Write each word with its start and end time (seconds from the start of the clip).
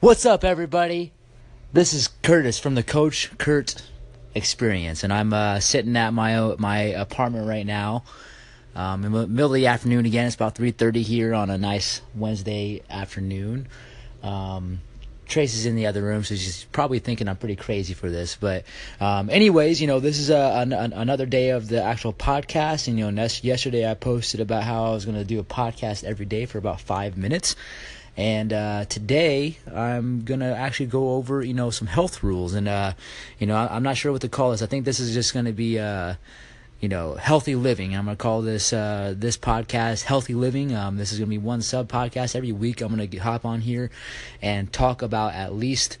What's 0.00 0.24
up, 0.24 0.44
everybody? 0.44 1.12
This 1.74 1.92
is 1.92 2.08
Curtis 2.08 2.58
from 2.58 2.74
the 2.74 2.82
Coach 2.82 3.30
Kurt 3.36 3.82
Experience, 4.34 5.04
and 5.04 5.12
I'm 5.12 5.34
uh, 5.34 5.60
sitting 5.60 5.94
at 5.94 6.14
my 6.14 6.54
my 6.56 6.78
apartment 6.78 7.46
right 7.46 7.66
now. 7.66 8.04
Um, 8.74 9.04
in 9.04 9.12
the 9.12 9.26
middle 9.26 9.50
of 9.50 9.56
the 9.56 9.66
afternoon 9.66 10.06
again. 10.06 10.26
It's 10.26 10.34
about 10.34 10.54
3:30 10.54 11.02
here 11.02 11.34
on 11.34 11.50
a 11.50 11.58
nice 11.58 12.00
Wednesday 12.14 12.80
afternoon. 12.88 13.68
Um, 14.22 14.80
Trace 15.26 15.54
is 15.54 15.66
in 15.66 15.76
the 15.76 15.86
other 15.86 16.00
room, 16.00 16.24
so 16.24 16.34
she's 16.34 16.64
probably 16.72 16.98
thinking 16.98 17.28
I'm 17.28 17.36
pretty 17.36 17.56
crazy 17.56 17.92
for 17.92 18.08
this. 18.08 18.36
But, 18.40 18.64
um, 19.00 19.28
anyways, 19.28 19.82
you 19.82 19.86
know, 19.86 20.00
this 20.00 20.18
is 20.18 20.28
a, 20.30 20.54
an, 20.56 20.72
another 20.72 21.26
day 21.26 21.50
of 21.50 21.68
the 21.68 21.82
actual 21.82 22.12
podcast. 22.12 22.88
And, 22.88 22.98
you 22.98 23.08
know, 23.08 23.28
yesterday 23.42 23.88
I 23.88 23.94
posted 23.94 24.40
about 24.40 24.64
how 24.64 24.86
I 24.86 24.90
was 24.90 25.04
going 25.04 25.16
to 25.16 25.24
do 25.24 25.38
a 25.38 25.44
podcast 25.44 26.02
every 26.04 26.26
day 26.26 26.46
for 26.46 26.58
about 26.58 26.80
five 26.80 27.16
minutes. 27.16 27.54
And 28.20 28.52
uh, 28.52 28.84
today 28.84 29.56
I'm 29.74 30.24
gonna 30.24 30.52
actually 30.52 30.84
go 30.84 31.14
over 31.14 31.42
you 31.42 31.54
know 31.54 31.70
some 31.70 31.88
health 31.88 32.22
rules, 32.22 32.52
and 32.52 32.68
uh, 32.68 32.92
you 33.38 33.46
know 33.46 33.56
I, 33.56 33.74
am 33.74 33.82
not 33.82 33.96
sure 33.96 34.12
what 34.12 34.20
to 34.20 34.28
call 34.28 34.50
this. 34.50 34.60
I 34.60 34.66
think 34.66 34.84
this 34.84 35.00
is 35.00 35.14
just 35.14 35.32
gonna 35.32 35.54
be 35.54 35.78
uh, 35.78 36.16
you 36.80 36.88
know 36.90 37.14
healthy 37.14 37.54
living. 37.54 37.96
I'm 37.96 38.04
gonna 38.04 38.16
call 38.16 38.42
this 38.42 38.74
uh, 38.74 39.14
this 39.16 39.38
podcast 39.38 40.02
healthy 40.02 40.34
living. 40.34 40.74
Um, 40.74 40.98
this 40.98 41.12
is 41.12 41.18
gonna 41.18 41.30
be 41.30 41.38
one 41.38 41.62
sub 41.62 41.90
podcast 41.90 42.36
every 42.36 42.52
week. 42.52 42.82
I'm 42.82 42.94
gonna 42.94 43.08
hop 43.22 43.46
on 43.46 43.62
here 43.62 43.90
and 44.42 44.70
talk 44.70 45.00
about 45.00 45.32
at 45.32 45.54
least 45.54 45.96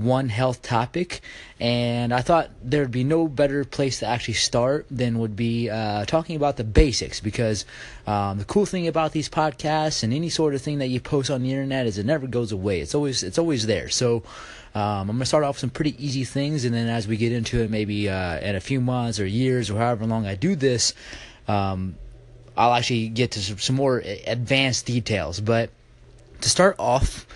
one 0.00 0.28
health 0.28 0.62
topic, 0.62 1.20
and 1.60 2.12
I 2.12 2.20
thought 2.22 2.50
there'd 2.62 2.90
be 2.90 3.04
no 3.04 3.28
better 3.28 3.64
place 3.64 4.00
to 4.00 4.06
actually 4.06 4.34
start 4.34 4.86
than 4.90 5.18
would 5.18 5.36
be 5.36 5.70
uh, 5.70 6.04
talking 6.06 6.36
about 6.36 6.56
the 6.56 6.64
basics 6.64 7.20
because 7.20 7.64
um, 8.06 8.38
the 8.38 8.44
cool 8.44 8.66
thing 8.66 8.88
about 8.88 9.12
these 9.12 9.28
podcasts 9.28 10.02
and 10.02 10.12
any 10.12 10.28
sort 10.28 10.54
of 10.54 10.62
thing 10.62 10.78
that 10.78 10.88
you 10.88 11.00
post 11.00 11.30
on 11.30 11.42
the 11.42 11.50
internet 11.50 11.86
is 11.86 11.98
it 11.98 12.06
never 12.06 12.26
goes 12.26 12.52
away. 12.52 12.80
It's 12.80 12.94
always 12.94 13.22
it's 13.22 13.38
always 13.38 13.66
there. 13.66 13.88
So. 13.88 14.22
Um, 14.74 15.10
I'm 15.10 15.16
gonna 15.16 15.26
start 15.26 15.44
off 15.44 15.56
with 15.56 15.60
some 15.60 15.68
pretty 15.68 16.02
easy 16.02 16.24
things, 16.24 16.64
and 16.64 16.74
then 16.74 16.88
as 16.88 17.06
we 17.06 17.18
get 17.18 17.30
into 17.30 17.60
it, 17.60 17.68
maybe 17.68 18.08
uh, 18.08 18.40
in 18.40 18.56
a 18.56 18.60
few 18.60 18.80
months 18.80 19.20
or 19.20 19.26
years 19.26 19.68
or 19.68 19.76
however 19.76 20.06
long 20.06 20.24
I 20.24 20.34
do 20.34 20.56
this, 20.56 20.94
um, 21.46 21.96
I'll 22.56 22.72
actually 22.72 23.08
get 23.08 23.32
to 23.32 23.40
some, 23.40 23.58
some 23.58 23.76
more 23.76 23.98
advanced 24.26 24.86
details. 24.86 25.40
But 25.40 25.68
to 26.40 26.48
start 26.48 26.76
off, 26.78 27.26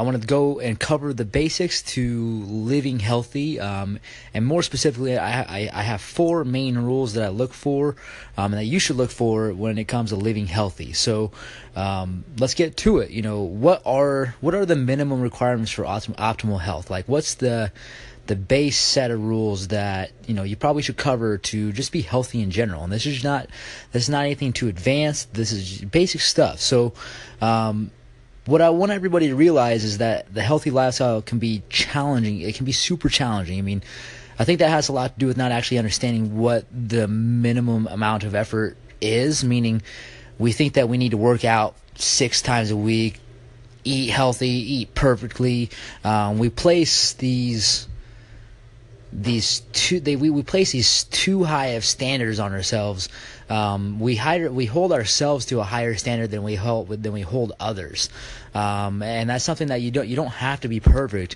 I 0.00 0.02
want 0.02 0.18
to 0.18 0.26
go 0.26 0.60
and 0.60 0.80
cover 0.80 1.12
the 1.12 1.26
basics 1.26 1.82
to 1.82 2.42
living 2.44 3.00
healthy. 3.00 3.60
Um, 3.60 3.98
and 4.32 4.46
more 4.46 4.62
specifically, 4.62 5.18
I, 5.18 5.42
I, 5.42 5.70
I, 5.70 5.82
have 5.82 6.00
four 6.00 6.42
main 6.42 6.78
rules 6.78 7.12
that 7.12 7.22
I 7.22 7.28
look 7.28 7.52
for 7.52 7.96
um, 8.38 8.54
and 8.54 8.54
that 8.54 8.64
you 8.64 8.78
should 8.78 8.96
look 8.96 9.10
for 9.10 9.52
when 9.52 9.76
it 9.76 9.88
comes 9.88 10.08
to 10.08 10.16
living 10.16 10.46
healthy. 10.46 10.94
So 10.94 11.32
um, 11.76 12.24
let's 12.38 12.54
get 12.54 12.78
to 12.78 13.00
it. 13.00 13.10
You 13.10 13.20
know, 13.20 13.42
what 13.42 13.82
are 13.84 14.34
what 14.40 14.54
are 14.54 14.64
the 14.64 14.74
minimum 14.74 15.20
requirements 15.20 15.70
for 15.70 15.84
optim- 15.84 16.16
optimal 16.16 16.62
health? 16.62 16.88
Like, 16.88 17.06
what's 17.06 17.34
the 17.34 17.70
the 18.26 18.36
base 18.36 18.78
set 18.78 19.10
of 19.10 19.22
rules 19.22 19.68
that 19.68 20.12
you 20.26 20.32
know 20.32 20.44
you 20.44 20.56
probably 20.56 20.82
should 20.82 20.96
cover 20.96 21.36
to 21.36 21.72
just 21.72 21.92
be 21.92 22.00
healthy 22.00 22.40
in 22.40 22.50
general. 22.50 22.84
And 22.84 22.92
this 22.92 23.04
is 23.04 23.22
not 23.22 23.48
this 23.92 24.04
is 24.04 24.08
not 24.08 24.24
anything 24.24 24.54
too 24.54 24.68
advanced. 24.68 25.34
This 25.34 25.52
is 25.52 25.82
basic 25.82 26.22
stuff. 26.22 26.58
So 26.60 26.94
um, 27.42 27.90
what 28.46 28.60
I 28.60 28.70
want 28.70 28.92
everybody 28.92 29.28
to 29.28 29.36
realize 29.36 29.84
is 29.84 29.98
that 29.98 30.32
the 30.32 30.42
healthy 30.42 30.70
lifestyle 30.70 31.22
can 31.22 31.38
be 31.38 31.62
challenging. 31.68 32.40
It 32.40 32.54
can 32.54 32.64
be 32.64 32.72
super 32.72 33.08
challenging. 33.08 33.58
I 33.58 33.62
mean, 33.62 33.82
I 34.38 34.44
think 34.44 34.60
that 34.60 34.70
has 34.70 34.88
a 34.88 34.92
lot 34.92 35.14
to 35.14 35.18
do 35.18 35.26
with 35.26 35.36
not 35.36 35.52
actually 35.52 35.78
understanding 35.78 36.38
what 36.38 36.64
the 36.72 37.06
minimum 37.06 37.86
amount 37.86 38.24
of 38.24 38.34
effort 38.34 38.76
is, 39.00 39.44
meaning 39.44 39.82
we 40.38 40.52
think 40.52 40.74
that 40.74 40.88
we 40.88 40.96
need 40.96 41.10
to 41.10 41.18
work 41.18 41.44
out 41.44 41.74
six 41.96 42.40
times 42.40 42.70
a 42.70 42.76
week, 42.76 43.20
eat 43.84 44.08
healthy, 44.08 44.48
eat 44.48 44.94
perfectly. 44.94 45.70
Um, 46.02 46.38
we 46.38 46.48
place 46.48 47.12
these 47.12 47.86
these 49.12 49.60
two 49.72 50.00
they 50.00 50.16
we, 50.16 50.30
we 50.30 50.42
place 50.42 50.72
these 50.72 51.04
too 51.04 51.44
high 51.44 51.68
of 51.68 51.84
standards 51.84 52.38
on 52.38 52.52
ourselves 52.52 53.08
um, 53.50 53.98
we 53.98 54.14
hire, 54.14 54.50
we 54.50 54.64
hold 54.64 54.92
ourselves 54.92 55.46
to 55.46 55.58
a 55.58 55.64
higher 55.64 55.96
standard 55.96 56.30
than 56.30 56.44
we 56.44 56.54
hold 56.54 56.88
than 56.88 57.12
we 57.12 57.20
hold 57.20 57.52
others, 57.58 58.08
um, 58.54 59.02
and 59.02 59.28
that's 59.28 59.44
something 59.44 59.68
that 59.68 59.80
you 59.80 59.90
don't 59.90 60.06
you 60.06 60.14
don't 60.14 60.28
have 60.28 60.60
to 60.60 60.68
be 60.68 60.78
perfect, 60.78 61.34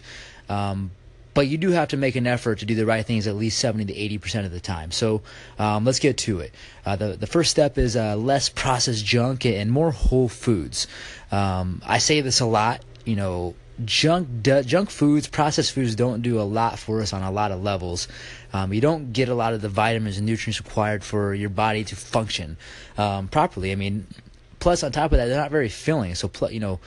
um, 0.49 0.93
but 1.35 1.49
you 1.49 1.59
do 1.59 1.73
have 1.73 1.89
to 1.89 1.97
make 1.97 2.15
an 2.15 2.29
effort 2.29 2.61
to 2.61 2.67
do 2.67 2.77
the 2.77 2.87
right 2.87 3.05
things 3.05 3.27
at 3.27 3.35
least 3.35 3.59
seventy 3.59 3.93
to 3.93 3.99
eighty 3.99 4.19
percent 4.19 4.47
of 4.47 4.53
the 4.53 4.61
time. 4.61 4.93
So 4.93 5.23
um, 5.59 5.85
let's 5.85 5.99
get 5.99 6.17
to 6.19 6.39
it. 6.39 6.55
Uh, 6.87 6.95
the 6.95 7.17
the 7.17 7.27
first 7.27 7.51
step 7.51 7.79
is 7.79 7.97
uh, 7.97 8.15
less 8.15 8.49
processed 8.49 9.05
junk 9.05 9.45
and 9.45 9.73
more 9.73 9.91
whole 9.91 10.29
foods. 10.29 10.87
Um, 11.33 11.83
I 11.85 11.99
say 11.99 12.21
this 12.21 12.39
a 12.39 12.47
lot. 12.47 12.81
You 13.05 13.17
know, 13.17 13.55
junk 13.85 14.29
junk 14.43 14.91
foods, 14.91 15.27
processed 15.27 15.73
foods 15.73 15.95
don't 15.95 16.23
do 16.23 16.41
a 16.41 16.43
lot 16.43 16.79
for 16.79 17.01
us 17.01 17.13
on 17.13 17.23
a 17.23 17.31
lot 17.31 17.51
of 17.51 17.63
levels. 17.63 18.09
Um, 18.53 18.73
you 18.73 18.81
don't 18.81 19.13
get 19.13 19.29
a 19.29 19.35
lot 19.35 19.53
of 19.53 19.63
the 19.63 19.69
vitamins 19.69 20.17
and 20.17 20.27
nutrients 20.27 20.61
required 20.61 21.03
for 21.03 21.35
your 21.35 21.51
body 21.51 21.85
to 21.85 21.97
function 21.97 22.57
um, 22.97 23.29
properly. 23.29 23.73
I 23.73 23.75
mean, 23.75 24.07
plus 24.61 24.83
on 24.83 24.93
top 24.93 25.13
of 25.13 25.19
that, 25.19 25.27
they're 25.27 25.41
not 25.41 25.51
very 25.51 25.69
filling. 25.69 26.15
So, 26.15 26.31
you 26.51 26.61
know, 26.61 26.81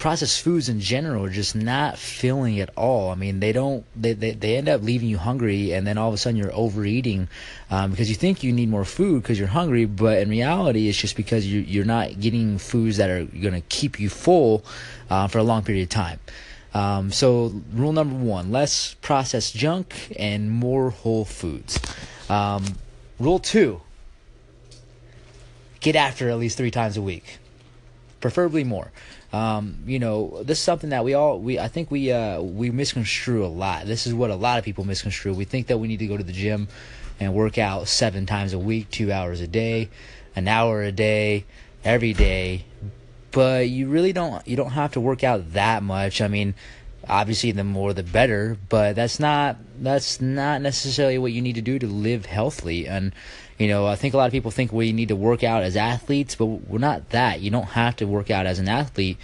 processed 0.00 0.40
foods 0.42 0.68
in 0.70 0.80
general 0.80 1.26
are 1.26 1.30
just 1.30 1.54
not 1.54 1.98
filling 1.98 2.58
at 2.58 2.70
all. 2.76 3.10
I 3.10 3.14
mean, 3.14 3.38
they 3.38 3.52
don't. 3.52 3.84
They, 3.94 4.14
they, 4.14 4.32
they 4.32 4.56
end 4.56 4.68
up 4.68 4.82
leaving 4.82 5.08
you 5.08 5.18
hungry, 5.18 5.72
and 5.72 5.86
then 5.86 5.98
all 5.98 6.08
of 6.08 6.14
a 6.14 6.16
sudden 6.16 6.36
you're 6.36 6.52
overeating 6.54 7.28
um, 7.70 7.90
because 7.90 8.08
you 8.08 8.16
think 8.16 8.42
you 8.42 8.52
need 8.52 8.70
more 8.70 8.86
food 8.86 9.22
because 9.22 9.38
you're 9.38 9.48
hungry, 9.48 9.84
but 9.84 10.18
in 10.18 10.30
reality, 10.30 10.88
it's 10.88 10.98
just 10.98 11.16
because 11.16 11.46
you 11.46 11.60
you're 11.60 11.84
not 11.84 12.18
getting 12.18 12.58
foods 12.58 12.96
that 12.96 13.10
are 13.10 13.24
going 13.24 13.54
to 13.54 13.60
keep 13.68 14.00
you 14.00 14.08
full 14.08 14.64
uh, 15.10 15.28
for 15.28 15.38
a 15.38 15.42
long 15.42 15.62
period 15.62 15.84
of 15.84 15.90
time. 15.90 16.18
Um, 16.72 17.12
so, 17.12 17.52
rule 17.72 17.92
number 17.92 18.14
one 18.14 18.50
less 18.50 18.94
processed 18.94 19.54
junk 19.54 20.14
and 20.18 20.50
more 20.50 20.90
whole 20.90 21.24
foods. 21.24 21.78
Um, 22.28 22.64
rule 23.18 23.38
two 23.38 23.82
get 25.80 25.96
after 25.96 26.30
at 26.30 26.38
least 26.38 26.56
three 26.56 26.70
times 26.70 26.96
a 26.96 27.02
week, 27.02 27.38
preferably 28.20 28.64
more. 28.64 28.92
Um, 29.32 29.78
you 29.86 30.00
know, 30.00 30.42
this 30.42 30.58
is 30.58 30.64
something 30.64 30.90
that 30.90 31.04
we 31.04 31.14
all 31.14 31.38
we 31.38 31.58
I 31.58 31.68
think 31.68 31.90
we 31.90 32.10
uh, 32.10 32.40
we 32.40 32.70
misconstrue 32.70 33.44
a 33.44 33.48
lot. 33.48 33.86
This 33.86 34.06
is 34.06 34.14
what 34.14 34.30
a 34.30 34.34
lot 34.34 34.58
of 34.58 34.64
people 34.64 34.84
misconstrue. 34.84 35.34
We 35.34 35.44
think 35.44 35.68
that 35.68 35.78
we 35.78 35.88
need 35.88 36.00
to 36.00 36.06
go 36.06 36.16
to 36.16 36.24
the 36.24 36.32
gym 36.32 36.68
and 37.20 37.34
work 37.34 37.58
out 37.58 37.86
seven 37.86 38.26
times 38.26 38.52
a 38.52 38.58
week, 38.58 38.90
two 38.90 39.12
hours 39.12 39.40
a 39.40 39.46
day, 39.46 39.88
an 40.34 40.48
hour 40.48 40.82
a 40.82 40.90
day, 40.90 41.44
every 41.84 42.12
day. 42.12 42.64
But 43.30 43.68
you 43.68 43.88
really 43.88 44.12
don't 44.12 44.46
you 44.48 44.56
don't 44.56 44.72
have 44.72 44.92
to 44.92 45.00
work 45.00 45.22
out 45.22 45.52
that 45.52 45.84
much. 45.84 46.20
I 46.20 46.26
mean, 46.26 46.54
obviously 47.08 47.52
the 47.52 47.64
more 47.64 47.92
the 47.92 48.02
better, 48.02 48.56
but 48.68 48.96
that's 48.96 49.20
not 49.20 49.58
that's 49.80 50.20
not 50.20 50.60
necessarily 50.60 51.18
what 51.18 51.32
you 51.32 51.40
need 51.40 51.54
to 51.54 51.62
do 51.62 51.78
to 51.78 51.86
live 51.86 52.26
healthily. 52.26 52.88
And 52.88 53.12
you 53.60 53.68
know, 53.68 53.86
I 53.86 53.94
think 53.94 54.14
a 54.14 54.16
lot 54.16 54.24
of 54.24 54.32
people 54.32 54.50
think 54.50 54.72
we 54.72 54.90
need 54.92 55.08
to 55.08 55.16
work 55.16 55.44
out 55.44 55.62
as 55.62 55.76
athletes, 55.76 56.34
but 56.34 56.46
we're 56.46 56.78
not 56.78 57.10
that. 57.10 57.40
You 57.40 57.50
don't 57.50 57.64
have 57.64 57.94
to 57.96 58.06
work 58.06 58.30
out 58.30 58.46
as 58.46 58.58
an 58.58 58.70
athlete. 58.70 59.18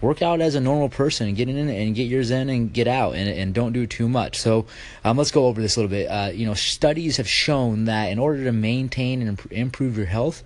Work 0.00 0.22
out 0.22 0.40
as 0.40 0.54
a 0.54 0.60
normal 0.60 0.88
person 0.88 1.28
and 1.28 1.36
get 1.36 1.50
in 1.50 1.68
and 1.68 1.94
get 1.94 2.04
yours 2.04 2.30
in 2.30 2.48
and 2.48 2.72
get 2.72 2.88
out 2.88 3.14
and, 3.14 3.28
and 3.28 3.52
don't 3.52 3.74
do 3.74 3.86
too 3.86 4.08
much. 4.08 4.38
So 4.38 4.64
um, 5.04 5.18
let's 5.18 5.30
go 5.30 5.44
over 5.44 5.60
this 5.60 5.76
a 5.76 5.80
little 5.80 5.90
bit. 5.90 6.06
Uh, 6.06 6.30
you 6.32 6.46
know, 6.46 6.54
studies 6.54 7.18
have 7.18 7.28
shown 7.28 7.84
that 7.84 8.06
in 8.06 8.18
order 8.18 8.42
to 8.44 8.52
maintain 8.52 9.20
and 9.20 9.38
improve 9.50 9.98
your 9.98 10.06
health, 10.06 10.42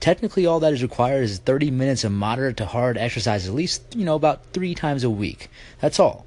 technically 0.00 0.44
all 0.44 0.58
that 0.58 0.72
is 0.72 0.82
required 0.82 1.22
is 1.22 1.38
30 1.38 1.70
minutes 1.70 2.02
of 2.02 2.10
moderate 2.10 2.56
to 2.56 2.66
hard 2.66 2.98
exercise 2.98 3.48
at 3.48 3.54
least 3.54 3.82
you 3.96 4.04
know 4.04 4.16
about 4.16 4.44
three 4.52 4.74
times 4.74 5.02
a 5.02 5.08
week 5.08 5.48
that's 5.80 5.98
all 5.98 6.26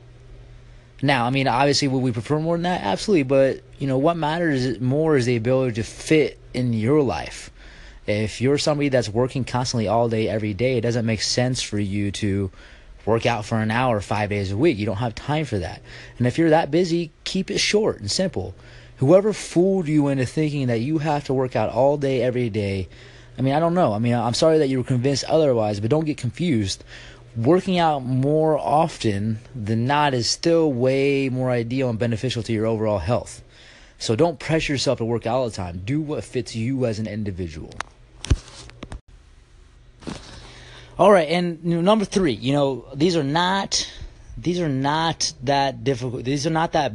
now, 1.02 1.26
I 1.26 1.30
mean, 1.30 1.48
obviously, 1.48 1.88
would 1.88 2.00
we 2.02 2.12
prefer 2.12 2.40
more 2.40 2.56
than 2.56 2.64
that? 2.64 2.82
Absolutely. 2.82 3.24
But, 3.24 3.62
you 3.78 3.88
know, 3.88 3.98
what 3.98 4.18
matters 4.18 4.80
more 4.80 5.16
is 5.16 5.26
the 5.26 5.36
ability 5.36 5.76
to 5.76 5.84
fit 5.84 6.40
in 6.54 6.74
your 6.74 7.02
life. 7.02 7.52
If 8.08 8.42
you're 8.42 8.58
somebody 8.58 8.90
that's 8.90 9.10
working 9.10 9.44
constantly 9.44 9.88
all 9.88 10.10
day, 10.10 10.28
every 10.28 10.54
day, 10.54 10.78
it 10.78 10.82
doesn't 10.82 11.06
make 11.06 11.22
sense 11.22 11.62
for 11.62 11.78
you 11.78 12.12
to 12.14 12.50
work 13.06 13.26
out 13.26 13.46
for 13.46 13.60
an 13.60 13.70
hour 13.70 14.02
five 14.02 14.30
days 14.30 14.52
a 14.52 14.58
week. 14.58 14.78
You 14.78 14.86
don't 14.86 14.98
have 14.98 15.14
time 15.14 15.46
for 15.46 15.60
that. 15.60 15.82
And 16.18 16.26
if 16.26 16.38
you're 16.38 16.50
that 16.50 16.72
busy, 16.72 17.12
keep 17.24 17.52
it 17.52 17.60
short 17.60 18.00
and 18.00 18.10
simple. 18.10 18.56
Whoever 18.98 19.34
fooled 19.34 19.88
you 19.88 20.08
into 20.08 20.26
thinking 20.26 20.68
that 20.68 20.80
you 20.80 20.98
have 20.98 21.26
to 21.26 21.34
work 21.34 21.56
out 21.56 21.70
all 21.70 21.98
day, 21.98 22.24
every 22.24 22.50
day, 22.50 22.90
I 23.38 23.42
mean, 23.42 23.54
I 23.54 23.60
don't 23.60 23.76
know. 23.76 23.94
I 23.94 24.00
mean, 24.00 24.16
I'm 24.16 24.34
sorry 24.34 24.58
that 24.58 24.68
you 24.68 24.80
were 24.80 24.84
convinced 24.84 25.24
otherwise, 25.26 25.80
but 25.80 25.92
don't 25.92 26.06
get 26.06 26.18
confused 26.18 26.84
working 27.38 27.78
out 27.78 28.04
more 28.04 28.58
often 28.58 29.40
than 29.56 29.86
not 29.86 30.14
is 30.14 30.28
still 30.28 30.74
way 30.74 31.30
more 31.30 31.52
ideal 31.52 31.90
and 31.90 32.00
beneficial 32.00 32.42
to 32.44 32.52
your 32.52 32.66
overall 32.66 32.98
health. 32.98 33.44
So 34.00 34.16
don't 34.16 34.40
pressure 34.40 34.74
yourself 34.74 34.98
to 34.98 35.06
work 35.06 35.26
out 35.26 35.38
all 35.38 35.50
the 35.50 35.56
time. 35.56 35.82
Do 35.86 36.02
what 36.02 36.24
fits 36.24 36.56
you 36.56 36.86
as 36.86 37.00
an 37.00 37.08
individual. 37.08 37.74
All 41.00 41.12
right, 41.12 41.30
and 41.30 41.64
number 41.64 42.06
three, 42.06 42.34
you 42.34 42.54
know, 42.54 42.88
these 42.96 43.16
are 43.16 43.24
not 43.24 43.88
these 44.36 44.60
are 44.60 44.70
not 44.70 45.34
that 45.44 45.84
difficult. 45.84 46.24
These 46.24 46.48
are 46.48 46.52
not 46.52 46.72
that 46.72 46.94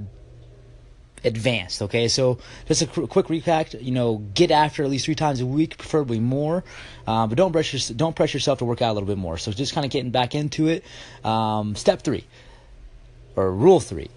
advanced. 1.25 1.83
Okay, 1.83 2.09
so 2.09 2.39
just 2.67 2.83
a 2.83 2.87
qu- 2.87 3.07
quick 3.07 3.27
recap. 3.27 3.81
You 3.83 3.93
know, 3.93 4.17
get 4.35 4.51
after 4.51 4.85
at 4.85 4.91
least 4.91 5.05
three 5.05 5.15
times 5.15 5.41
a 5.41 5.47
week, 5.47 5.79
preferably 5.79 6.21
more. 6.21 6.65
Uh, 7.07 7.27
but 7.27 7.37
don't 7.37 7.53
pressure 7.53 7.95
don't 7.95 8.15
pressure 8.15 8.37
yourself 8.37 8.59
to 8.59 8.65
work 8.65 8.83
out 8.83 8.93
a 8.93 8.95
little 8.95 9.07
bit 9.07 9.19
more. 9.19 9.39
So 9.39 9.53
just 9.53 9.75
kind 9.75 9.85
of 9.85 9.91
getting 9.91 10.11
back 10.11 10.35
into 10.35 10.69
it. 10.69 10.85
Um, 11.25 11.77
step 11.77 12.03
three, 12.03 12.25
or 13.37 13.53
rule 13.53 13.81
three, 13.81 14.11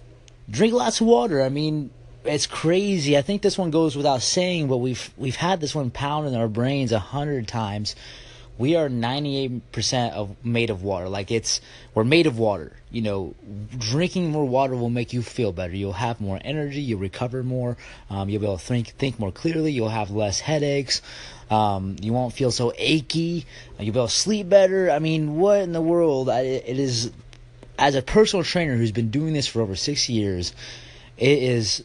drink 0.50 0.74
lots 0.74 1.00
of 1.00 1.06
water. 1.06 1.42
I 1.42 1.48
mean, 1.48 1.90
it's 2.24 2.46
crazy. 2.46 3.16
I 3.16 3.22
think 3.22 3.42
this 3.42 3.58
one 3.58 3.70
goes 3.70 3.96
without 3.96 4.22
saying, 4.22 4.68
but 4.68 4.78
we've 4.78 5.10
we've 5.16 5.36
had 5.36 5.60
this 5.60 5.74
one 5.74 5.90
pound 5.90 6.26
in 6.26 6.34
our 6.34 6.48
brains 6.48 6.92
a 6.92 6.98
hundred 6.98 7.48
times 7.48 7.96
we 8.58 8.76
are 8.76 8.88
98% 8.88 10.12
of 10.12 10.44
made 10.44 10.70
of 10.70 10.82
water. 10.82 11.08
Like 11.08 11.30
it's 11.30 11.60
we're 11.94 12.04
made 12.04 12.26
of 12.26 12.38
water. 12.38 12.72
You 12.90 13.02
know 13.02 13.34
drinking 13.76 14.30
more 14.30 14.44
water 14.46 14.74
will 14.74 14.90
make 14.90 15.12
you 15.12 15.22
feel 15.22 15.52
better. 15.52 15.74
You'll 15.74 15.92
have 15.92 16.20
more 16.20 16.40
energy. 16.42 16.80
You'll 16.80 17.00
recover 17.00 17.42
more. 17.42 17.76
Um, 18.10 18.28
you'll 18.28 18.40
be 18.40 18.46
able 18.46 18.58
to 18.58 18.64
think 18.64 18.88
think 18.88 19.18
more 19.18 19.32
clearly. 19.32 19.72
You'll 19.72 19.88
have 19.88 20.10
less 20.10 20.40
headaches. 20.40 21.02
Um, 21.50 21.96
you 22.00 22.12
won't 22.12 22.32
feel 22.32 22.50
so 22.50 22.72
achy. 22.76 23.46
You'll 23.78 23.92
be 23.92 23.98
able 23.98 24.08
to 24.08 24.12
sleep 24.12 24.48
better. 24.48 24.90
I 24.90 24.98
mean 24.98 25.36
what 25.36 25.60
in 25.60 25.72
the 25.72 25.82
world? 25.82 26.28
I, 26.28 26.40
it 26.40 26.78
is 26.78 27.12
as 27.78 27.94
a 27.94 28.02
personal 28.02 28.42
trainer 28.42 28.76
who's 28.76 28.92
been 28.92 29.10
doing 29.10 29.32
this 29.32 29.46
for 29.46 29.60
over 29.60 29.76
six 29.76 30.08
years 30.08 30.54
it 31.18 31.42
is 31.42 31.84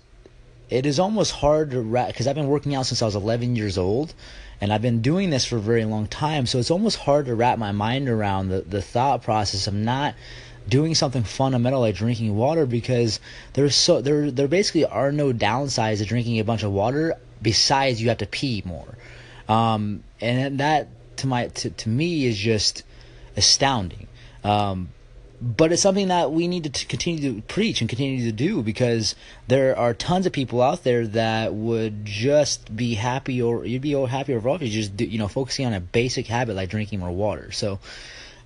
it 0.70 0.86
is 0.86 1.00
almost 1.00 1.32
hard 1.32 1.72
to 1.72 1.84
because 2.08 2.28
i've 2.28 2.36
been 2.36 2.48
working 2.48 2.76
out 2.76 2.86
since 2.86 3.02
i 3.02 3.06
was 3.06 3.16
11 3.16 3.56
years 3.56 3.78
old 3.78 4.14
and 4.62 4.72
I've 4.72 4.82
been 4.82 5.02
doing 5.02 5.32
this 5.32 5.44
for 5.44 5.58
a 5.58 5.62
very 5.62 5.86
long 5.86 6.08
time, 6.08 6.46
so 6.46 6.60
it's 6.60 6.72
almost 6.72 7.00
hard 7.00 7.26
to 7.26 7.36
wrap 7.36 7.58
my 7.58 7.72
mind 7.72 8.08
around 8.08 8.50
the, 8.50 8.62
the 8.62 8.82
thought 8.82 9.24
process 9.24 9.66
of 9.66 9.74
not 9.74 10.14
doing 10.70 10.94
something 10.94 11.24
fundamental 11.24 11.82
like 11.82 11.96
drinking 11.96 12.36
water 12.36 12.68
because 12.68 13.20
there's 13.54 13.76
so 13.76 14.00
there 14.00 14.30
there 14.30 14.48
basically 14.48 14.86
are 14.86 15.12
no 15.12 15.34
downsides 15.34 15.98
to 15.98 16.06
drinking 16.06 16.40
a 16.40 16.44
bunch 16.44 16.62
of 16.62 16.72
water 16.72 17.16
besides 17.42 18.00
you 18.00 18.10
have 18.10 18.20
to 18.20 18.28
pee 18.28 18.62
more. 18.64 18.98
Um, 19.50 20.04
and 20.22 20.60
that 20.60 20.88
to 21.18 21.28
my 21.28 21.48
to, 21.48 21.72
to 21.72 21.90
me 21.90 22.26
is 22.26 22.38
just 22.38 22.84
astounding. 23.36 24.08
Um, 24.44 24.90
but 25.42 25.72
it's 25.72 25.82
something 25.82 26.10
that 26.10 26.32
we 26.32 26.48
need 26.48 26.72
to 26.72 26.86
continue 26.86 27.34
to 27.34 27.42
preach 27.42 27.82
and 27.82 27.90
continue 27.90 28.24
to 28.26 28.32
do 28.32 28.62
because 28.62 29.16
there 29.48 29.76
are 29.76 29.92
tons 29.92 30.28
of 30.28 30.32
people 30.32 30.62
out 30.62 30.84
there 30.84 31.08
that 31.08 31.56
would 31.56 32.06
just 32.06 32.76
be 32.76 32.94
happy 32.94 33.42
or 33.42 33.66
you'd 33.66 33.82
be 33.82 33.94
happy 33.94 34.36
overall 34.36 34.56
if 34.56 34.62
you 34.62 34.70
just 34.70 34.96
do, 34.96 35.04
you 35.04 35.18
know 35.18 35.28
focusing 35.28 35.66
on 35.66 35.74
a 35.74 35.80
basic 35.80 36.28
habit 36.28 36.56
like 36.56 36.70
drinking 36.70 37.00
more 37.00 37.10
water. 37.10 37.52
So, 37.52 37.80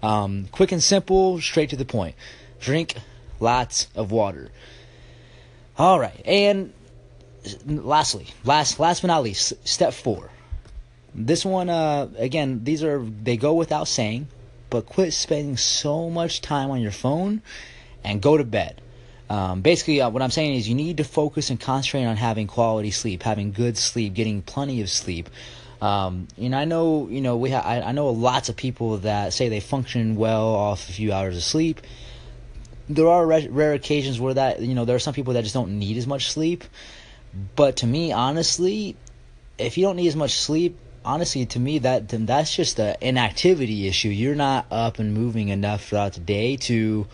um, 0.01 0.47
quick 0.53 0.71
and 0.71 0.81
simple, 0.81 1.41
straight 1.41 1.71
to 1.71 1.75
the 1.75 1.83
point. 1.83 2.15
Drink 2.61 2.95
lots 3.41 3.89
of 3.93 4.11
water. 4.11 4.49
All 5.77 5.99
right, 5.99 6.21
and 6.25 6.71
lastly, 7.67 8.27
last 8.45 8.79
last 8.79 9.01
but 9.01 9.09
not 9.09 9.21
least, 9.21 9.51
step 9.67 9.93
four. 9.93 10.31
This 11.13 11.43
one, 11.43 11.69
uh, 11.69 12.07
again, 12.17 12.63
these 12.63 12.83
are 12.85 12.99
they 13.03 13.35
go 13.35 13.53
without 13.53 13.89
saying 13.89 14.27
but 14.75 14.87
quit 14.87 15.13
spending 15.13 15.55
so 15.55 16.09
much 16.09 16.41
time 16.41 16.69
on 16.69 16.81
your 16.81 16.91
phone 16.91 17.41
and 18.03 18.21
go 18.21 18.35
to 18.35 18.43
bed. 18.43 18.81
Um, 19.29 19.61
basically, 19.61 20.01
uh, 20.01 20.09
what 20.09 20.21
I'm 20.21 20.31
saying 20.31 20.55
is 20.55 20.67
you 20.67 20.75
need 20.75 20.97
to 20.97 21.05
focus 21.05 21.49
and 21.49 21.57
concentrate 21.57 22.03
on 22.03 22.17
having 22.17 22.45
quality 22.45 22.91
sleep, 22.91 23.23
having 23.23 23.53
good 23.53 23.77
sleep, 23.77 24.13
getting 24.13 24.41
plenty 24.41 24.81
of 24.81 24.89
sleep. 24.89 25.29
Um, 25.81 26.27
you 26.37 26.49
know, 26.49 26.57
I 26.57 26.65
know, 26.65 27.07
you 27.07 27.21
know, 27.21 27.37
we 27.37 27.51
ha- 27.51 27.63
I, 27.63 27.83
I 27.83 27.91
know 27.93 28.09
lots 28.09 28.49
of 28.49 28.57
people 28.57 28.97
that 28.97 29.31
say 29.31 29.47
they 29.47 29.61
function 29.61 30.17
well 30.17 30.47
off 30.47 30.89
a 30.89 30.91
few 30.91 31.13
hours 31.13 31.37
of 31.37 31.43
sleep. 31.43 31.79
There 32.89 33.07
are 33.07 33.25
re- 33.25 33.47
rare 33.47 33.71
occasions 33.71 34.19
where 34.19 34.33
that, 34.33 34.59
you 34.59 34.75
know, 34.75 34.83
there 34.83 34.97
are 34.97 34.99
some 34.99 35.13
people 35.13 35.35
that 35.35 35.43
just 35.43 35.53
don't 35.53 35.79
need 35.79 35.95
as 35.95 36.05
much 36.05 36.31
sleep. 36.31 36.65
But 37.55 37.77
to 37.77 37.87
me, 37.87 38.11
honestly, 38.11 38.97
if 39.57 39.77
you 39.77 39.85
don't 39.85 39.95
need 39.95 40.09
as 40.09 40.17
much 40.17 40.33
sleep, 40.33 40.77
honestly, 41.05 41.45
to 41.45 41.59
me, 41.59 41.79
that 41.79 42.09
that's 42.09 42.55
just 42.55 42.79
an 42.79 42.95
inactivity 42.99 43.87
issue. 43.87 44.09
You're 44.09 44.35
not 44.35 44.65
up 44.71 44.99
and 44.99 45.13
moving 45.13 45.49
enough 45.49 45.85
throughout 45.85 46.13
the 46.13 46.19
day 46.19 46.57
to 46.57 47.07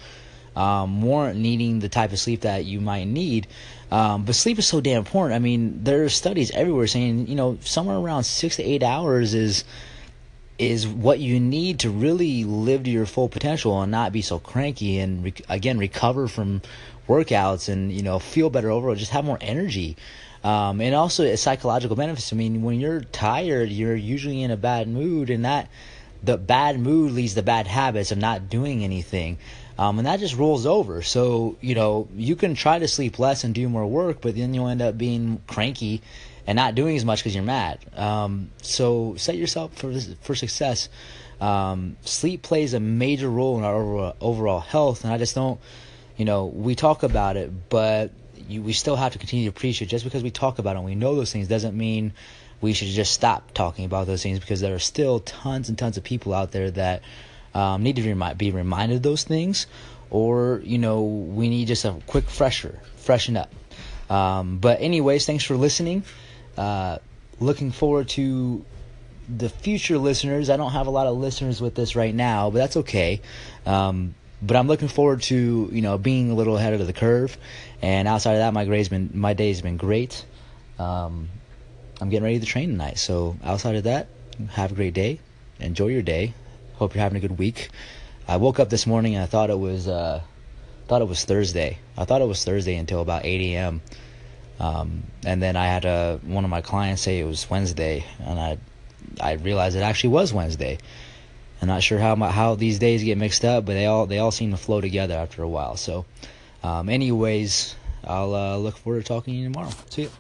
um, 0.56 1.02
warrant 1.02 1.40
needing 1.40 1.80
the 1.80 1.90
type 1.90 2.12
of 2.12 2.20
sleep 2.20 2.42
that 2.42 2.66
you 2.66 2.82
might 2.82 3.06
need. 3.06 3.48
Um, 3.92 4.24
but 4.24 4.36
sleep 4.36 4.58
is 4.60 4.68
so 4.68 4.82
damn 4.82 5.00
important. 5.00 5.36
I 5.36 5.40
mean, 5.40 5.84
there 5.84 6.04
are 6.04 6.10
studies 6.10 6.52
everywhere 6.52 6.88
saying 6.88 7.28
you 7.28 7.36
know 7.36 7.58
somewhere 7.62 7.98
around 7.98 8.24
six 8.24 8.56
to 8.56 8.64
eight 8.64 8.84
hours 8.84 9.34
is 9.34 9.64
is 10.58 10.88
what 10.88 11.20
you 11.20 11.40
need 11.40 11.80
to 11.80 11.90
really 11.90 12.44
live 12.44 12.84
to 12.84 12.90
your 12.92 13.08
full 13.08 13.28
potential 13.28 13.82
and 13.82 13.92
not 13.92 14.12
be 14.12 14.22
so 14.22 14.38
cranky 14.38 15.00
and 15.00 15.24
re- 15.24 15.34
again 15.50 15.78
recover 15.80 16.28
from 16.28 16.62
workouts 17.12 17.70
and 17.70 17.92
you 17.92 18.04
know 18.04 18.20
feel 18.20 18.50
better 18.50 18.70
overall 18.70 18.96
just 18.96 19.12
have 19.12 19.26
more 19.26 19.38
energy 19.42 19.98
um, 20.44 20.82
and 20.82 20.96
also 20.96 21.24
a 21.24 21.38
psychological 21.38 21.96
benefits. 21.96 22.34
I 22.34 22.36
mean, 22.36 22.64
when 22.64 22.80
you're 22.80 23.02
tired, 23.02 23.70
you're 23.70 23.96
usually 23.96 24.42
in 24.42 24.52
a 24.52 24.58
bad 24.58 24.88
mood, 24.88 25.30
and 25.30 25.46
that 25.46 25.70
the 26.24 26.38
bad 26.38 26.80
mood 26.80 27.12
leads 27.12 27.36
to 27.36 27.44
bad 27.44 27.68
habits 27.68 28.12
of 28.12 28.18
not 28.18 28.50
doing 28.50 28.84
anything. 28.84 29.38
Um, 29.78 29.98
and 29.98 30.06
that 30.06 30.20
just 30.20 30.36
rolls 30.36 30.66
over. 30.66 31.02
So, 31.02 31.58
you 31.62 31.74
know, 31.76 32.08
you 32.16 32.36
can 32.36 32.54
try 32.56 32.78
to 32.78 32.88
sleep 32.88 33.18
less 33.18 33.44
and 33.44 33.56
do 33.56 33.68
more 33.68 33.86
work, 33.86 34.22
but 34.22 34.36
then 34.36 34.54
you'll 34.54 34.68
end 34.68 34.82
up 34.82 34.98
being 34.98 35.42
cranky 35.48 36.02
and 36.46 36.56
not 36.56 36.76
doing 36.76 36.96
as 36.96 37.06
much 37.06 37.20
because 37.20 37.34
you're 37.34 37.44
mad. 37.44 37.80
Um, 37.96 38.52
so, 38.62 39.16
set 39.18 39.36
yourself 39.36 39.76
for 39.76 39.94
for 40.22 40.36
success. 40.36 40.90
Um, 41.40 41.98
sleep 42.02 42.44
plays 42.44 42.76
a 42.76 42.80
major 42.80 43.30
role 43.30 43.58
in 43.58 43.64
our 43.64 43.74
overall, 43.74 44.16
overall 44.22 44.60
health, 44.60 45.04
and 45.04 45.12
I 45.12 45.18
just 45.18 45.34
don't, 45.34 45.60
you 46.18 46.26
know, 46.26 46.46
we 46.46 46.76
talk 46.76 47.04
about 47.04 47.38
it, 47.38 47.70
but 47.70 48.12
you, 48.48 48.62
we 48.62 48.74
still 48.74 48.96
have 48.96 49.14
to 49.14 49.20
continue 49.20 49.50
to 49.50 49.58
preach 49.58 49.82
it. 49.82 49.88
Just 49.88 50.04
because 50.04 50.24
we 50.24 50.32
talk 50.32 50.60
about 50.60 50.76
it 50.76 50.80
and 50.80 50.86
we 50.86 50.96
know 50.96 51.16
those 51.16 51.32
things 51.32 51.48
doesn't 51.48 51.76
mean 51.76 52.14
we 52.62 52.74
should 52.74 52.88
just 52.88 53.14
stop 53.14 53.54
talking 53.54 53.86
about 53.86 54.08
those 54.08 54.22
things 54.22 54.40
because 54.40 54.62
there 54.62 54.76
are 54.76 54.80
still 54.80 55.20
tons 55.20 55.70
and 55.70 55.78
tons 55.78 55.98
of 55.98 56.04
people 56.04 56.34
out 56.34 56.52
there 56.52 56.70
that 56.72 57.02
um, 57.54 57.84
need 57.84 57.96
to 57.96 58.36
be 58.36 58.52
reminded 58.52 58.98
of 58.98 59.04
those 59.04 59.24
things, 59.24 59.68
or 60.10 60.62
you 60.64 60.78
know 60.78 61.02
we 61.02 61.50
need 61.50 61.68
just 61.68 61.84
a 61.86 61.96
quick 62.08 62.30
fresher, 62.30 62.80
freshen 62.98 63.36
up. 63.36 63.52
Um, 64.10 64.60
but 64.60 64.82
anyways, 64.82 65.26
thanks 65.26 65.44
for 65.44 65.56
listening. 65.56 66.04
Uh, 66.58 67.00
looking 67.40 67.72
forward 67.72 68.10
to 68.10 68.64
the 69.38 69.50
future 69.50 69.98
listeners. 69.98 70.50
I 70.50 70.58
don't 70.58 70.72
have 70.72 70.88
a 70.88 70.92
lot 70.92 71.08
of 71.08 71.18
listeners 71.18 71.62
with 71.62 71.76
this 71.76 71.96
right 71.96 72.14
now, 72.14 72.50
but 72.50 72.60
that's 72.60 72.78
okay. 72.78 73.22
Um, 73.66 74.16
but 74.42 74.58
I'm 74.58 74.68
looking 74.68 74.88
forward 74.88 75.22
to 75.24 75.70
you 75.72 75.82
know 75.82 75.98
being 75.98 76.32
a 76.32 76.34
little 76.34 76.58
ahead 76.58 76.74
of 76.74 76.86
the 76.86 76.94
curve. 76.94 77.38
And 77.82 78.08
outside 78.08 78.34
of 78.34 78.40
that, 78.40 78.54
my 78.54 78.66
grades 78.66 78.90
been 78.90 79.12
my 79.14 79.34
day's 79.34 79.62
been 79.62 79.78
great. 79.78 80.26
Um, 80.80 81.30
I'm 82.00 82.10
getting 82.10 82.24
ready 82.24 82.40
to 82.40 82.46
train 82.46 82.70
tonight. 82.70 82.98
So 82.98 83.38
outside 83.44 83.76
of 83.76 83.84
that, 83.84 84.08
have 84.50 84.72
a 84.72 84.76
great 84.76 84.94
day. 84.94 85.20
Enjoy 85.60 85.88
your 85.88 86.02
day. 86.02 86.34
Hope 86.76 86.96
you're 86.96 87.04
having 87.04 87.18
a 87.18 87.28
good 87.28 87.38
week. 87.38 87.70
I 88.28 88.38
woke 88.38 88.60
up 88.60 88.70
this 88.70 88.88
morning 88.88 89.16
and 89.16 89.24
I 89.24 89.28
thought 89.28 89.50
it 89.50 89.60
was 89.60 89.88
uh, 89.88 90.22
thought 90.88 91.02
it 91.02 91.08
was 91.08 91.24
Thursday. 91.24 91.78
I 91.98 92.06
thought 92.06 92.22
it 92.22 92.28
was 92.28 92.44
Thursday 92.44 92.76
until 92.76 93.02
about 93.02 93.26
8 93.26 93.54
a.m. 93.54 93.82
Um, 94.60 95.04
and 95.26 95.42
then 95.42 95.56
I 95.56 95.68
had 95.68 95.86
a, 95.86 96.20
one 96.24 96.44
of 96.44 96.50
my 96.50 96.62
clients 96.62 97.02
say 97.02 97.20
it 97.20 97.26
was 97.26 97.50
Wednesday, 97.50 98.06
and 98.20 98.40
I 98.40 98.58
I 99.20 99.34
realized 99.34 99.76
it 99.76 99.82
actually 99.82 100.12
was 100.12 100.34
Wednesday. 100.34 100.78
I'm 101.62 101.68
not 101.68 101.84
sure 101.84 102.00
how 102.00 102.16
my, 102.16 102.32
how 102.32 102.56
these 102.56 102.80
days 102.80 103.04
get 103.04 103.18
mixed 103.18 103.46
up, 103.46 103.66
but 103.66 103.74
they 103.74 103.86
all 103.86 104.08
they 104.08 104.18
all 104.18 104.32
seem 104.32 104.52
to 104.52 104.58
flow 104.58 104.82
together 104.82 105.14
after 105.14 105.44
a 105.44 105.48
while. 105.48 105.78
So, 105.78 106.06
um, 106.64 106.90
anyways, 106.90 107.76
I'll 108.04 108.34
uh, 108.34 108.58
look 108.58 108.78
forward 108.78 109.02
to 109.02 109.08
talking 109.08 109.36
to 109.36 109.40
you 109.40 109.50
tomorrow. 109.52 109.70
See 109.90 110.04
you. 110.04 110.12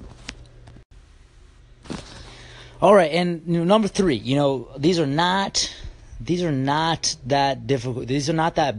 All 2.80 2.94
right, 2.94 3.12
and 3.12 3.48
number 3.48 3.88
three, 3.88 4.16
you 4.16 4.36
know, 4.36 4.70
these 4.78 5.00
are 5.00 5.08
not 5.08 5.74
these 6.20 6.44
are 6.44 6.52
not 6.52 7.16
that 7.26 7.66
difficult. 7.66 8.08
These 8.08 8.30
are 8.30 8.34
not 8.34 8.56
that 8.56 8.76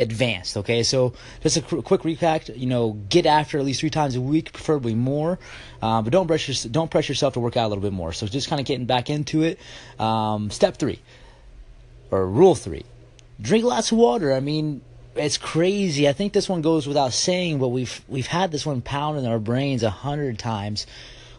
advanced. 0.00 0.56
Okay, 0.56 0.82
so 0.82 1.12
just 1.42 1.56
a 1.56 1.62
qu- 1.62 1.82
quick 1.82 2.02
recap. 2.02 2.56
You 2.56 2.66
know, 2.66 2.92
get 3.08 3.26
after 3.26 3.58
at 3.58 3.64
least 3.64 3.80
three 3.80 3.90
times 3.90 4.16
a 4.16 4.20
week, 4.20 4.52
preferably 4.52 4.94
more. 4.96 5.38
Uh, 5.80 6.02
but 6.02 6.12
don't 6.12 6.26
pressure 6.26 6.68
don't 6.68 6.90
pressure 6.90 7.12
yourself 7.12 7.34
to 7.34 7.40
work 7.40 7.56
out 7.56 7.66
a 7.66 7.68
little 7.68 7.82
bit 7.82 7.92
more. 7.92 8.12
So 8.12 8.26
just 8.26 8.48
kind 8.48 8.58
of 8.58 8.66
getting 8.66 8.86
back 8.86 9.08
into 9.08 9.42
it. 9.42 9.60
Um, 10.00 10.50
step 10.50 10.76
three 10.76 11.00
or 12.10 12.26
rule 12.26 12.54
three, 12.54 12.84
drink 13.40 13.64
lots 13.64 13.92
of 13.92 13.98
water. 13.98 14.32
I 14.32 14.40
mean, 14.40 14.80
it's 15.18 15.38
crazy. 15.38 16.08
I 16.08 16.12
think 16.12 16.32
this 16.32 16.48
one 16.48 16.62
goes 16.62 16.86
without 16.86 17.12
saying, 17.12 17.58
but 17.58 17.68
we've 17.68 18.00
we've 18.08 18.26
had 18.26 18.50
this 18.50 18.64
one 18.64 18.80
pound 18.80 19.18
in 19.18 19.26
our 19.26 19.38
brains 19.38 19.82
a 19.82 19.90
hundred 19.90 20.38
times. 20.38 20.86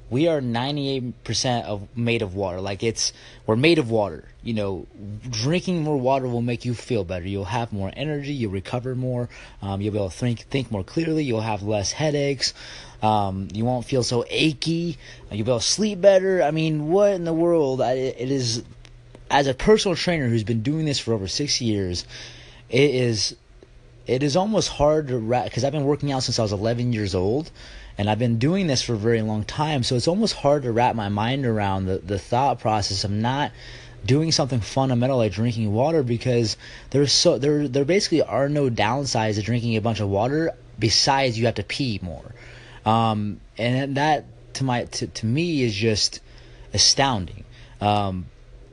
We 0.10 0.28
are 0.28 0.42
98% 0.42 1.66
of 1.66 1.88
made 1.96 2.24
of 2.24 2.34
water. 2.34 2.60
Like 2.62 2.82
it's 2.82 3.14
we're 3.46 3.56
made 3.56 3.78
of 3.78 3.92
water. 3.92 4.24
You 4.42 4.54
know, 4.54 4.88
drinking 5.30 5.84
more 5.84 5.98
water 5.98 6.28
will 6.28 6.42
make 6.42 6.66
you 6.66 6.74
feel 6.74 7.04
better. 7.04 7.28
You'll 7.28 7.46
have 7.46 7.72
more 7.72 7.92
energy. 7.96 8.34
You'll 8.34 8.52
recover 8.52 8.96
more. 8.96 9.30
Um, 9.62 9.82
you'll 9.82 9.92
be 9.94 10.00
able 10.00 10.10
to 10.10 10.18
think 10.18 10.42
think 10.42 10.72
more 10.72 10.84
clearly. 10.84 11.24
You'll 11.24 11.42
have 11.42 11.62
less 11.62 11.92
headaches. 11.92 12.54
Um, 13.04 13.48
you 13.54 13.66
won't 13.66 13.86
feel 13.86 14.04
so 14.04 14.26
achy. 14.30 14.98
You'll 15.32 15.46
be 15.46 15.52
able 15.52 15.60
to 15.60 15.66
sleep 15.66 16.02
better. 16.02 16.42
I 16.42 16.52
mean, 16.52 16.90
what 16.90 17.14
in 17.14 17.24
the 17.24 17.34
world? 17.34 17.82
I, 17.82 17.94
it 17.94 18.32
is 18.32 18.64
as 19.30 19.48
a 19.48 19.54
personal 19.54 19.96
trainer 19.96 20.28
who's 20.28 20.44
been 20.44 20.62
doing 20.62 20.86
this 20.86 21.00
for 21.00 21.14
over 21.14 21.28
six 21.28 21.62
years, 21.62 22.06
it 22.70 22.92
is 22.96 23.36
it 24.08 24.24
is 24.24 24.36
almost 24.36 24.70
hard 24.70 25.10
to 25.10 25.18
wrap 25.18 25.46
because 25.46 25.64
I've 25.64 25.72
been 25.72 25.86
working 25.86 26.12
out 26.12 26.24
since 26.24 26.40
I 26.40 26.42
was 26.42 26.52
11 26.52 26.94
years 26.94 27.14
old, 27.14 27.52
and 27.98 28.10
I've 28.10 28.18
been 28.18 28.40
doing 28.40 28.66
this 28.66 28.82
for 28.82 28.94
a 28.94 28.98
very 28.98 29.22
long 29.22 29.44
time. 29.44 29.84
So 29.84 29.96
it's 29.96 30.08
almost 30.08 30.34
hard 30.36 30.64
to 30.64 30.72
wrap 30.72 30.96
my 30.96 31.10
mind 31.10 31.46
around 31.46 31.86
the 31.86 32.00
the 32.00 32.18
thought 32.18 32.60
process 32.60 33.04
of 33.04 33.12
not 33.12 33.52
doing 34.06 34.32
something 34.32 34.62
fundamental 34.62 35.18
like 35.18 35.34
drinking 35.34 35.74
water 35.74 36.04
because 36.04 36.58
there's 36.90 37.12
so 37.12 37.38
there 37.38 37.68
there 37.68 37.86
basically 37.86 38.22
are 38.22 38.50
no 38.50 38.70
downsides 38.70 39.36
to 39.36 39.42
drinking 39.42 39.76
a 39.76 39.82
bunch 39.82 40.00
of 40.00 40.10
water 40.10 40.54
besides 40.80 41.38
you 41.38 41.46
have 41.46 41.56
to 41.56 41.64
pee 41.64 42.00
more. 42.02 42.34
Um, 42.86 43.40
and 43.58 43.98
that 43.98 44.26
to 44.56 44.64
my 44.64 44.86
to, 44.86 45.08
to 45.08 45.26
me 45.26 45.62
is 45.62 45.76
just 45.76 46.22
astounding. 46.74 47.44
Um, 47.82 48.26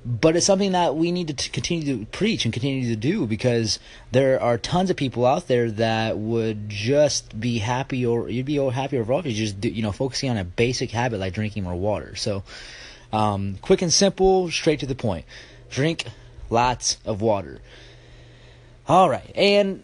but 0.06 0.36
it's 0.36 0.46
something 0.46 0.70
that 0.70 0.94
we 0.94 1.10
need 1.10 1.36
to 1.36 1.50
continue 1.50 1.98
to 1.98 2.06
preach 2.06 2.44
and 2.44 2.54
continue 2.54 2.88
to 2.88 2.96
do 2.96 3.26
because 3.26 3.80
there 4.12 4.40
are 4.40 4.56
tons 4.56 4.88
of 4.88 4.96
people 4.96 5.26
out 5.26 5.48
there 5.48 5.68
that 5.72 6.16
would 6.16 6.68
just 6.68 7.38
be 7.40 7.58
happy 7.58 8.06
or 8.06 8.28
you'd 8.28 8.46
be 8.46 8.54
happy 8.54 8.98
overall 8.98 9.18
if 9.18 9.26
you 9.26 9.32
just 9.32 9.60
do, 9.60 9.68
you 9.68 9.82
know 9.82 9.90
focusing 9.90 10.30
on 10.30 10.36
a 10.36 10.44
basic 10.44 10.92
habit 10.92 11.18
like 11.18 11.32
drinking 11.32 11.64
more 11.64 11.74
water. 11.74 12.14
So 12.14 12.44
um, 13.12 13.58
quick 13.60 13.82
and 13.82 13.92
simple, 13.92 14.48
straight 14.48 14.78
to 14.80 14.86
the 14.86 14.94
point. 14.94 15.24
Drink 15.70 16.04
lots 16.50 16.98
of 17.04 17.20
water. 17.20 17.60
All 18.86 19.10
right, 19.10 19.32
and 19.34 19.82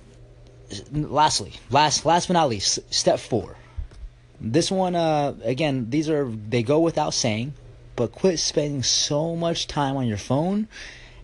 lastly, 0.92 1.54
last 1.68 2.06
last 2.06 2.28
but 2.28 2.34
not 2.34 2.48
least, 2.48 2.78
step 2.94 3.18
four. 3.18 3.56
This 4.40 4.70
one, 4.70 4.94
uh, 4.94 5.34
again, 5.42 5.90
these 5.90 6.08
are 6.08 6.30
they 6.30 6.62
go 6.62 6.78
without 6.78 7.12
saying 7.12 7.54
but 7.96 8.12
quit 8.12 8.38
spending 8.38 8.82
so 8.82 9.36
much 9.36 9.66
time 9.66 9.96
on 9.96 10.06
your 10.06 10.18
phone 10.18 10.68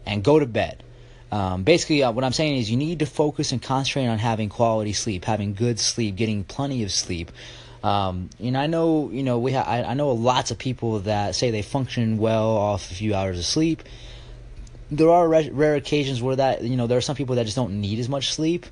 and 0.07 0.23
go 0.23 0.39
to 0.39 0.47
bed. 0.47 0.83
Um, 1.31 1.63
basically, 1.63 2.03
uh, 2.03 2.13
what 2.13 2.25
I'm 2.25 2.33
saying 2.33 2.57
is 2.57 2.71
you 2.71 2.77
need 2.77 3.01
to 3.01 3.07
focus 3.07 3.53
and 3.53 3.61
concentrate 3.61 4.07
on 4.07 4.19
having 4.19 4.49
quality 4.49 4.93
sleep, 4.93 5.25
having 5.25 5.55
good 5.55 5.79
sleep, 5.79 6.17
getting 6.17 6.45
plenty 6.45 6.83
of 6.85 6.93
sleep. 6.93 7.31
Um, 7.83 8.31
and 8.41 8.57
I 8.57 8.67
know, 8.67 9.11
you 9.11 9.23
know, 9.23 9.39
we 9.39 9.53
ha- 9.53 9.65
I, 9.67 9.85
I 9.85 9.95
know 9.95 10.11
lots 10.13 10.51
of 10.51 10.59
people 10.59 11.01
that 11.01 11.35
say 11.35 11.51
they 11.51 11.63
function 11.63 12.19
well 12.19 12.57
off 12.57 12.91
a 12.91 12.95
few 12.95 13.15
hours 13.15 13.39
of 13.39 13.45
sleep. 13.45 13.83
There 14.91 15.11
are 15.11 15.29
re- 15.29 15.51
rare 15.51 15.75
occasions 15.75 16.23
where 16.23 16.37
that, 16.37 16.63
you 16.63 16.77
know, 16.77 16.87
there 16.87 16.99
are 16.99 17.03
some 17.03 17.15
people 17.15 17.37
that 17.37 17.45
just 17.45 17.57
don't 17.57 17.81
need 17.81 17.99
as 17.99 18.09
much 18.09 18.33
sleep. 18.33 18.67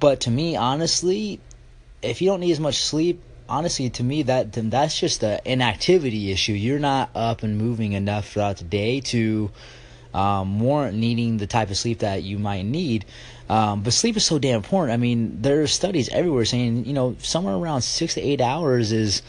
But 0.00 0.20
to 0.22 0.30
me, 0.30 0.56
honestly, 0.56 1.40
if 2.02 2.20
you 2.20 2.28
don't 2.28 2.40
need 2.40 2.52
as 2.52 2.60
much 2.60 2.76
sleep, 2.76 3.22
honestly, 3.50 3.90
to 3.90 4.04
me, 4.04 4.22
that 4.22 4.52
that's 4.52 4.98
just 4.98 5.22
an 5.22 5.40
inactivity 5.44 6.30
issue. 6.30 6.52
You're 6.52 6.78
not 6.78 7.10
up 7.14 7.42
and 7.42 7.58
moving 7.58 7.92
enough 7.92 8.28
throughout 8.28 8.58
the 8.58 8.64
day 8.64 9.00
to 9.00 9.50
um, 10.14 10.60
warrant 10.60 10.96
needing 10.96 11.36
the 11.36 11.46
type 11.46 11.70
of 11.70 11.76
sleep 11.76 11.98
that 12.00 12.22
you 12.22 12.38
might 12.38 12.64
need. 12.64 13.04
Um, 13.48 13.82
but 13.82 13.92
sleep 13.92 14.16
is 14.16 14.24
so 14.24 14.38
damn 14.38 14.56
important. 14.56 14.92
I 14.92 14.96
mean, 14.96 15.42
there 15.42 15.62
are 15.62 15.66
studies 15.66 16.08
everywhere 16.10 16.44
saying 16.44 16.84
you 16.84 16.92
know 16.92 17.16
somewhere 17.18 17.54
around 17.54 17.82
six 17.82 18.14
to 18.14 18.20
eight 18.20 18.40
hours 18.40 18.92
is 18.92 19.22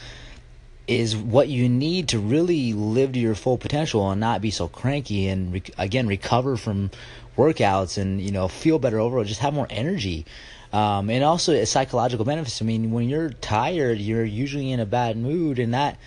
is 0.88 1.16
what 1.16 1.48
you 1.48 1.70
need 1.70 2.10
to 2.10 2.20
really 2.20 2.74
live 2.74 3.14
to 3.14 3.20
your 3.20 3.36
full 3.36 3.58
potential 3.58 4.10
and 4.12 4.20
not 4.20 4.42
be 4.42 4.52
so 4.52 4.68
cranky 4.68 5.28
and 5.28 5.54
re- 5.54 5.64
again 5.78 6.08
recover 6.08 6.58
from 6.58 6.92
workouts 7.38 7.98
and 7.98 8.22
you 8.22 8.32
know 8.32 8.48
feel 8.48 8.80
better 8.80 9.00
overall. 9.00 9.24
Just 9.24 9.42
have 9.42 9.54
more 9.54 9.68
energy. 9.70 10.26
Um, 10.74 11.10
and 11.10 11.24
also 11.24 11.64
psychological 11.66 12.24
benefits. 12.24 12.62
I 12.62 12.66
mean, 12.66 12.92
when 12.92 13.10
you're 13.10 13.30
tired, 13.30 14.00
you're 14.00 14.24
usually 14.24 14.72
in 14.72 14.80
a 14.80 14.86
bad 14.86 15.18
mood, 15.18 15.60
and 15.60 15.74
that 15.74 15.98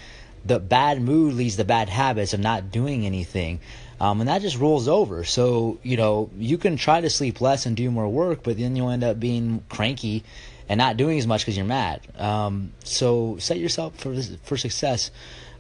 the 0.45 0.59
bad 0.59 1.01
mood 1.01 1.35
leads 1.35 1.57
to 1.57 1.65
bad 1.65 1.89
habits 1.89 2.35
of 2.35 2.41
not 2.41 2.71
doing 2.71 3.07
anything. 3.07 3.61
Um, 4.01 4.21
and 4.21 4.29
that 4.29 4.43
just 4.43 4.59
rolls 4.59 4.89
over. 4.89 5.25
So, 5.25 5.79
you 5.83 5.97
know, 5.97 6.31
you 6.37 6.59
can 6.59 6.77
try 6.77 7.01
to 7.01 7.09
sleep 7.09 7.41
less 7.41 7.67
and 7.67 7.77
do 7.77 7.91
more 7.91 8.09
work, 8.09 8.43
but 8.43 8.59
then 8.59 8.75
you'll 8.77 8.91
end 8.91 9.05
up 9.05 9.21
being 9.21 9.63
cranky 9.69 10.25
and 10.69 10.79
not 10.79 10.97
doing 10.97 11.19
as 11.19 11.27
much 11.27 11.43
because 11.43 11.57
you're 11.57 11.67
mad. 11.67 12.01
Um, 12.19 12.73
so 12.85 13.37
set 13.39 13.59
yourself 13.59 13.97
for 13.97 14.15
for 14.43 14.57
success. 14.57 15.11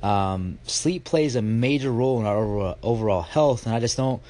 Um, 0.02 0.58
sleep 0.64 1.04
plays 1.04 1.36
a 1.36 1.42
major 1.42 1.90
role 1.90 2.20
in 2.20 2.26
our 2.26 2.36
overall, 2.36 2.78
overall 2.82 3.22
health, 3.22 3.66
and 3.66 3.74
I 3.74 3.80
just 3.80 3.96
don't, 3.96 4.22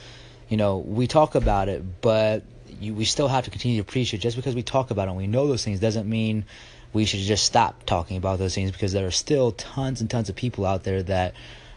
you 0.48 0.56
know, 0.56 0.78
we 0.78 1.08
talk 1.08 1.34
about 1.34 1.68
it, 1.68 1.82
but 2.00 2.44
you, 2.80 2.94
we 2.94 3.04
still 3.04 3.28
have 3.28 3.44
to 3.44 3.50
continue 3.50 3.78
to 3.78 3.84
preach 3.84 4.14
it. 4.14 4.18
Just 4.18 4.36
because 4.36 4.54
we 4.54 4.62
talk 4.62 4.90
about 4.90 5.08
it 5.08 5.10
and 5.10 5.16
we 5.16 5.26
know 5.26 5.46
those 5.46 5.64
things 5.64 5.80
doesn't 5.80 6.08
mean 6.08 6.44
we 6.92 7.04
should 7.04 7.20
just 7.20 7.44
stop 7.44 7.84
talking 7.84 8.16
about 8.16 8.38
those 8.38 8.54
things 8.54 8.70
because 8.70 8.92
there 8.92 9.06
are 9.06 9.10
still 9.10 9.52
tons 9.52 10.00
and 10.00 10.08
tons 10.08 10.28
of 10.28 10.36
people 10.36 10.64
out 10.64 10.84
there 10.84 11.02
that 11.02 11.34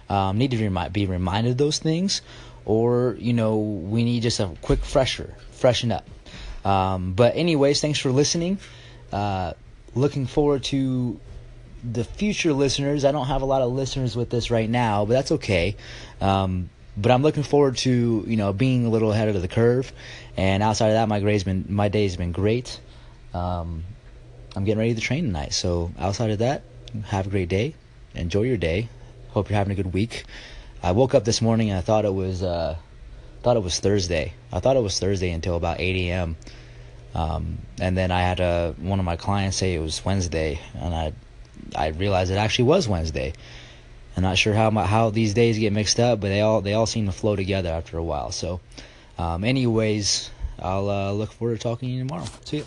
um, 0.10 0.38
need 0.38 0.52
to 0.52 0.90
be 0.92 1.06
reminded 1.06 1.52
of 1.52 1.58
those 1.58 1.80
things, 1.80 2.22
or 2.66 3.16
you 3.20 3.34
know 3.34 3.58
we 3.58 4.04
need 4.04 4.22
just 4.24 4.40
a 4.40 4.50
quick 4.62 4.86
fresher, 4.86 5.34
freshen 5.52 5.92
up. 5.92 6.08
Um, 6.64 7.14
but 7.14 7.36
anyways, 7.36 7.82
thanks 7.82 8.00
for 8.00 8.12
listening. 8.12 8.60
Uh, 9.12 9.54
looking 9.96 10.28
forward 10.28 10.64
to 10.66 11.20
the 11.84 12.04
future 12.04 12.54
listeners. 12.54 13.06
I 13.06 13.12
don't 13.12 13.28
have 13.28 13.42
a 13.42 13.46
lot 13.46 13.62
of 13.62 13.72
listeners 13.72 14.16
with 14.16 14.30
this 14.30 14.52
right 14.52 14.70
now, 14.70 15.06
but 15.06 15.14
that's 15.14 15.32
okay. 15.34 15.76
Um, 16.22 16.70
but 16.98 17.12
I'm 17.12 17.22
looking 17.22 17.44
forward 17.44 17.78
to 17.78 18.24
you 18.28 18.36
know 18.36 18.52
being 18.52 18.86
a 18.86 18.90
little 18.90 19.12
ahead 19.12 19.30
of 19.30 19.42
the 19.42 19.48
curve. 19.48 19.92
And 20.36 20.64
outside 20.64 20.88
of 20.88 20.94
that, 20.94 21.08
my 21.08 21.20
grades 21.20 21.44
been 21.44 21.66
my 21.70 21.88
day's 21.88 22.18
been 22.18 22.32
great. 22.32 22.80
Um, 23.34 23.84
I'm 24.56 24.64
getting 24.64 24.80
ready 24.80 24.96
to 24.96 25.02
train 25.02 25.26
tonight. 25.26 25.54
So 25.54 25.92
outside 26.00 26.32
of 26.32 26.40
that, 26.40 26.64
have 27.06 27.28
a 27.28 27.30
great 27.30 27.50
day. 27.50 27.76
Enjoy 28.16 28.42
your 28.42 28.58
day. 28.58 28.90
Hope 29.30 29.50
you're 29.50 29.58
having 29.58 29.74
a 29.74 29.76
good 29.76 29.94
week. 29.94 30.24
I 30.82 30.92
woke 30.92 31.14
up 31.14 31.26
this 31.26 31.42
morning 31.42 31.70
and 31.70 31.78
I 31.78 31.82
thought 31.82 32.06
it 32.06 32.14
was 32.14 32.42
uh, 32.42 32.76
thought 33.44 33.58
it 33.58 33.64
was 33.64 33.80
Thursday. 33.80 34.34
I 34.52 34.60
thought 34.60 34.76
it 34.76 34.84
was 34.84 35.00
Thursday 35.00 35.32
until 35.32 35.56
about 35.56 35.80
8 35.80 36.10
a.m. 36.10 36.36
Um, 37.14 37.60
and 37.80 37.98
then 37.98 38.12
I 38.12 38.22
had 38.22 38.40
a, 38.40 38.76
one 38.78 39.00
of 39.00 39.06
my 39.06 39.16
clients 39.16 39.58
say 39.58 39.74
it 39.74 39.80
was 39.80 40.04
Wednesday, 40.04 40.60
and 40.76 40.94
I 40.94 41.14
I 41.76 41.88
realized 41.88 42.32
it 42.32 42.36
actually 42.36 42.66
was 42.66 42.88
Wednesday. 42.88 43.34
I'm 44.18 44.24
not 44.24 44.38
sure 44.40 44.56
how 44.56 44.72
my, 44.72 44.84
how 44.84 45.12
these 45.12 45.36
days 45.36 45.60
get 45.60 45.72
mixed 45.72 46.00
up, 46.00 46.20
but 46.20 46.30
they 46.30 46.42
all 46.42 46.62
they 46.62 46.74
all 46.74 46.88
seem 46.88 47.06
to 47.06 47.12
flow 47.12 47.36
together 47.36 47.70
after 47.70 48.00
a 48.00 48.04
while. 48.04 48.32
So, 48.32 48.60
um, 49.20 49.44
anyways, 49.44 50.32
I'll 50.58 50.90
uh, 50.90 51.12
look 51.12 51.32
forward 51.32 51.58
to 51.58 51.62
talking 51.62 51.90
to 51.90 51.94
you 51.94 52.00
tomorrow. 52.00 52.26
See 52.44 52.58
you. 52.58 52.66